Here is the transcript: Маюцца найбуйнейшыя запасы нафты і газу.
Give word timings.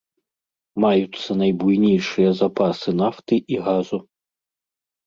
Маюцца 0.85 1.29
найбуйнейшыя 1.43 2.29
запасы 2.43 2.89
нафты 3.05 3.35
і 3.57 3.65
газу. 3.71 3.97